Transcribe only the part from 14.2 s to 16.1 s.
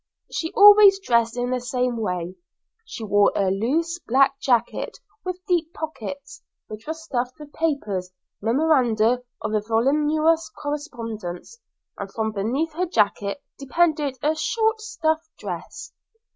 a short stuff dress.